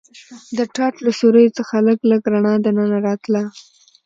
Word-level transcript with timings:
د 0.57 0.59
ټاټ 0.75 0.93
له 1.05 1.11
سوریو 1.19 1.55
څخه 1.57 1.73
لږ 1.87 1.99
لږ 2.11 2.21
رڼا 2.33 2.53
دننه 2.65 2.97
راتله. 3.07 3.41